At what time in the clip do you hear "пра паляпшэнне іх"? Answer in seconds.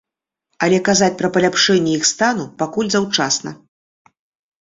1.19-2.07